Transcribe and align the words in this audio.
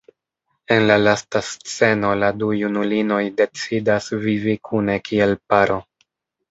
En 0.75 0.85
la 0.91 0.95
lasta 1.01 1.41
sceno 1.49 2.15
la 2.23 2.31
du 2.39 2.49
junulinoj 2.63 3.21
decidas 3.43 4.13
vivi 4.27 4.59
kune 4.71 4.99
kiel 5.11 5.41
paro. 5.55 5.81